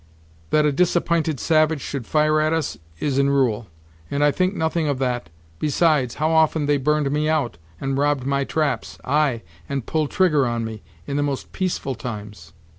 That 0.49 0.65
a 0.65 0.73
disapp'inted 0.73 1.39
savage 1.39 1.79
should 1.79 2.07
fire 2.07 2.41
at 2.41 2.53
us, 2.53 2.75
is 2.99 3.19
in 3.19 3.29
rule; 3.29 3.67
and 4.09 4.23
I 4.23 4.31
think 4.31 4.55
nothing 4.55 4.87
of 4.87 4.97
that. 4.97 5.29
Besides, 5.59 6.15
how 6.15 6.31
often 6.31 6.65
they 6.65 6.77
burned 6.77 7.11
me 7.11 7.29
out, 7.29 7.59
and 7.79 7.95
robbed 7.99 8.25
my 8.25 8.43
traps 8.43 8.97
ay, 9.05 9.43
and 9.69 9.85
pulled 9.85 10.09
trigger 10.09 10.47
on 10.47 10.65
me, 10.65 10.81
in 11.05 11.17
the 11.17 11.21
most 11.21 11.51
peaceful 11.51 11.93
times?" 11.93 12.51